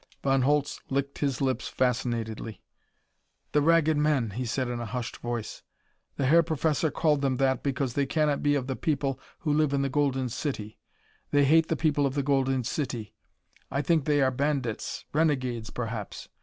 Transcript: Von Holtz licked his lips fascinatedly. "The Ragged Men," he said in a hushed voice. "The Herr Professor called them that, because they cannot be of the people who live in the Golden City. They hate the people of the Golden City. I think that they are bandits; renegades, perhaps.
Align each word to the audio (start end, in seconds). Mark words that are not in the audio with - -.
Von 0.23 0.41
Holtz 0.41 0.81
licked 0.89 1.19
his 1.19 1.41
lips 1.41 1.67
fascinatedly. 1.67 2.59
"The 3.51 3.61
Ragged 3.61 3.97
Men," 3.97 4.31
he 4.31 4.47
said 4.47 4.67
in 4.67 4.79
a 4.79 4.85
hushed 4.87 5.17
voice. 5.17 5.61
"The 6.15 6.25
Herr 6.25 6.41
Professor 6.41 6.89
called 6.89 7.21
them 7.21 7.37
that, 7.37 7.61
because 7.61 7.93
they 7.93 8.07
cannot 8.07 8.41
be 8.41 8.55
of 8.55 8.65
the 8.65 8.75
people 8.75 9.19
who 9.41 9.53
live 9.53 9.73
in 9.73 9.83
the 9.83 9.89
Golden 9.89 10.27
City. 10.27 10.79
They 11.29 11.45
hate 11.45 11.67
the 11.67 11.75
people 11.75 12.07
of 12.07 12.15
the 12.15 12.23
Golden 12.23 12.63
City. 12.63 13.13
I 13.69 13.83
think 13.83 14.05
that 14.05 14.11
they 14.11 14.21
are 14.23 14.31
bandits; 14.31 15.05
renegades, 15.13 15.69
perhaps. 15.69 16.29